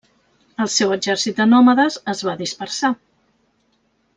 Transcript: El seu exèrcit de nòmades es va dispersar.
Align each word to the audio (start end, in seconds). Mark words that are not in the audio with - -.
El 0.63 0.69
seu 0.75 0.93
exèrcit 0.95 1.41
de 1.41 1.47
nòmades 1.51 1.99
es 2.15 2.25
va 2.29 2.35
dispersar. 2.43 2.95